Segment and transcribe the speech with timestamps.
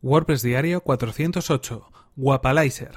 [0.00, 2.92] WordPress Diario 408 Guapalizer.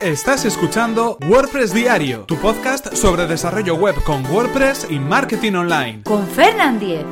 [0.00, 6.02] Estás escuchando WordPress Diario, tu podcast sobre desarrollo web con WordPress y marketing online.
[6.02, 7.06] Con Fernand Diez.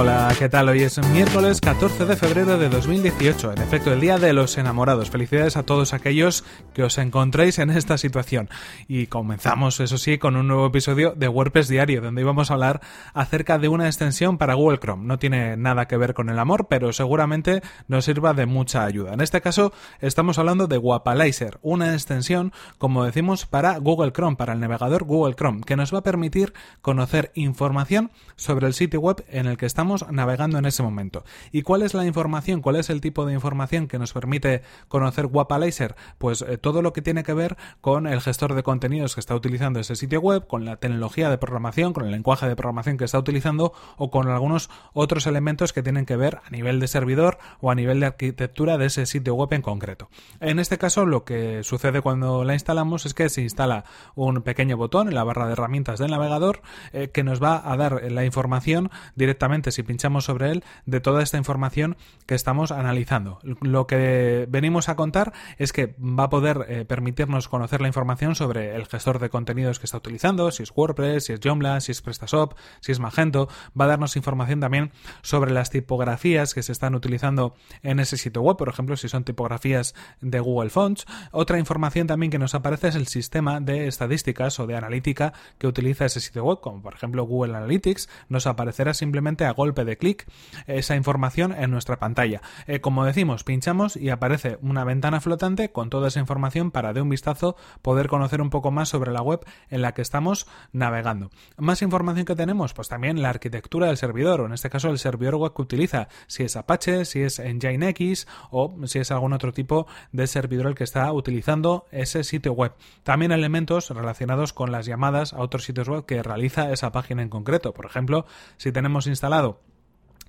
[0.00, 0.68] Hola, ¿qué tal?
[0.68, 5.10] Hoy es miércoles 14 de febrero de 2018, en efecto, el Día de los Enamorados.
[5.10, 8.48] Felicidades a todos aquellos que os encontréis en esta situación.
[8.86, 12.80] Y comenzamos, eso sí, con un nuevo episodio de WordPress Diario, donde íbamos a hablar
[13.12, 15.04] acerca de una extensión para Google Chrome.
[15.04, 19.14] No tiene nada que ver con el amor, pero seguramente nos sirva de mucha ayuda.
[19.14, 24.52] En este caso, estamos hablando de Guapalizer, una extensión, como decimos, para Google Chrome, para
[24.52, 29.24] el navegador Google Chrome, que nos va a permitir conocer información sobre el sitio web
[29.28, 31.24] en el que estamos navegando en ese momento.
[31.52, 32.62] ¿Y cuál es la información?
[32.62, 35.96] ¿Cuál es el tipo de información que nos permite conocer Guapalizer?
[36.18, 39.34] Pues eh, todo lo que tiene que ver con el gestor de contenidos que está
[39.34, 43.04] utilizando ese sitio web, con la tecnología de programación, con el lenguaje de programación que
[43.04, 47.38] está utilizando o con algunos otros elementos que tienen que ver a nivel de servidor
[47.60, 50.08] o a nivel de arquitectura de ese sitio web en concreto.
[50.40, 53.84] En este caso, lo que sucede cuando la instalamos es que se instala
[54.14, 56.62] un pequeño botón en la barra de herramientas del navegador
[56.92, 61.22] eh, que nos va a dar la información directamente si pinchamos sobre él, de toda
[61.22, 63.38] esta información que estamos analizando.
[63.60, 68.34] Lo que venimos a contar es que va a poder eh, permitirnos conocer la información
[68.34, 71.92] sobre el gestor de contenidos que está utilizando, si es WordPress, si es Joomla, si
[71.92, 73.48] es PrestaShop, si es Magento.
[73.80, 74.90] Va a darnos información también
[75.22, 79.22] sobre las tipografías que se están utilizando en ese sitio web, por ejemplo, si son
[79.22, 81.06] tipografías de Google Fonts.
[81.30, 85.68] Otra información también que nos aparece es el sistema de estadísticas o de analítica que
[85.68, 88.08] utiliza ese sitio web, como por ejemplo Google Analytics.
[88.28, 90.26] Nos aparecerá simplemente a golpe de clic
[90.66, 92.42] esa información en nuestra pantalla.
[92.66, 97.00] Eh, como decimos, pinchamos y aparece una ventana flotante con toda esa información para de
[97.00, 101.30] un vistazo poder conocer un poco más sobre la web en la que estamos navegando.
[101.56, 104.98] Más información que tenemos, pues también la arquitectura del servidor, o en este caso el
[104.98, 109.52] servidor web que utiliza, si es Apache, si es Nginx o si es algún otro
[109.52, 112.72] tipo de servidor el que está utilizando ese sitio web.
[113.02, 117.28] También elementos relacionados con las llamadas a otros sitios web que realiza esa página en
[117.28, 117.72] concreto.
[117.72, 118.26] Por ejemplo,
[118.56, 119.57] si tenemos instalado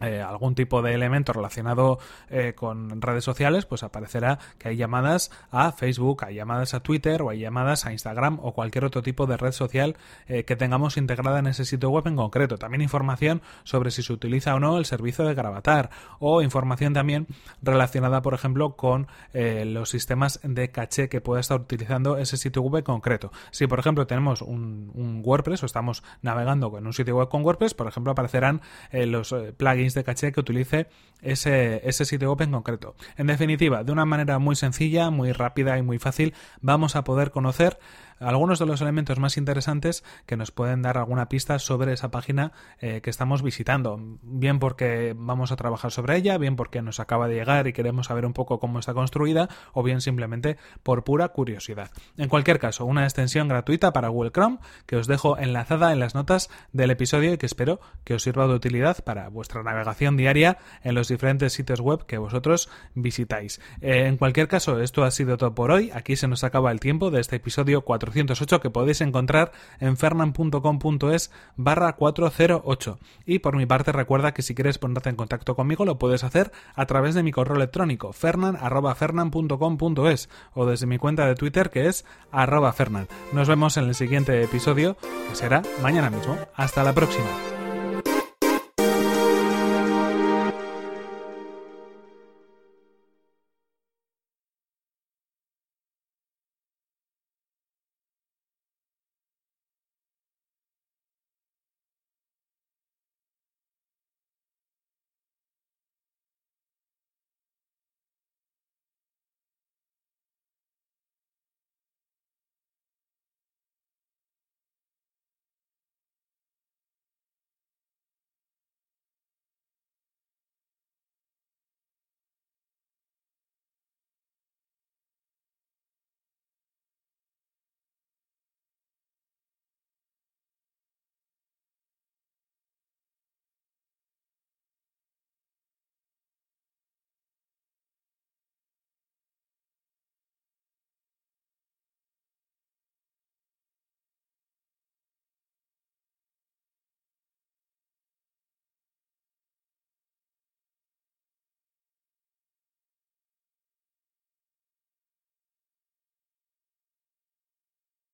[0.01, 1.99] eh, algún tipo de elemento relacionado
[2.29, 7.21] eh, con redes sociales, pues aparecerá que hay llamadas a Facebook, hay llamadas a Twitter
[7.21, 10.95] o hay llamadas a Instagram o cualquier otro tipo de red social eh, que tengamos
[10.95, 12.57] integrada en ese sitio web en concreto.
[12.57, 15.89] También información sobre si se utiliza o no el servicio de Gravatar
[16.19, 17.27] o información también
[17.61, 22.79] relacionada, por ejemplo, con los sistemas de caché que pueda estar utilizando ese sitio web
[22.79, 23.31] en concreto.
[23.51, 27.73] Si, por ejemplo, tenemos un WordPress o estamos navegando en un sitio web con WordPress,
[27.73, 28.61] por ejemplo, aparecerán
[28.91, 30.87] los plugins de caché que utilice
[31.21, 32.95] ese, ese sitio web en concreto.
[33.17, 37.31] En definitiva, de una manera muy sencilla, muy rápida y muy fácil, vamos a poder
[37.31, 37.79] conocer
[38.19, 42.51] algunos de los elementos más interesantes que nos pueden dar alguna pista sobre esa página
[42.79, 43.99] eh, que estamos visitando.
[44.21, 48.07] Bien porque vamos a trabajar sobre ella, bien porque nos acaba de llegar y queremos
[48.07, 51.91] saber un poco cómo está construida, o bien simplemente por pura curiosidad.
[52.17, 56.15] En cualquier caso, una extensión gratuita para Google Chrome que os dejo enlazada en las
[56.15, 60.57] notas del episodio y que espero que os sirva de utilidad para vuestra navegación diaria
[60.83, 63.61] en los diferentes sitios web que vosotros visitáis.
[63.81, 65.91] Eh, en cualquier caso, esto ha sido todo por hoy.
[65.93, 71.31] Aquí se nos acaba el tiempo de este episodio 408 que podéis encontrar en fernan.com.es
[71.55, 72.99] barra 408.
[73.25, 76.51] Y por mi parte recuerda que si quieres ponerte en contacto conmigo lo puedes hacer
[76.75, 82.05] a través de mi correo electrónico fernan.fernan.com.es o desde mi cuenta de Twitter que es
[82.31, 83.07] arroba fernan.
[83.33, 84.97] Nos vemos en el siguiente episodio
[85.29, 86.37] que será mañana mismo.
[86.55, 87.48] Hasta la próxima.